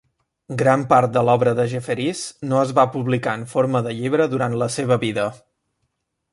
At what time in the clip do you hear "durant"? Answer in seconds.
4.35-4.59